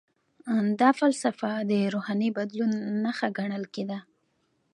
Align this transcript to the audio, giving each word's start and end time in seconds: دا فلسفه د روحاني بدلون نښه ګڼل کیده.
دا 0.79 0.89
فلسفه 0.99 1.49
د 1.69 1.71
روحاني 1.93 2.29
بدلون 2.37 2.71
نښه 3.03 3.27
ګڼل 3.37 3.63
کیده. 3.73 3.99